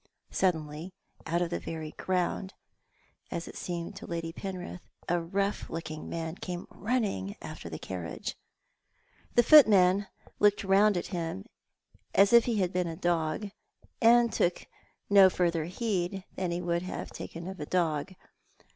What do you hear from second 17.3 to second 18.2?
of a dog.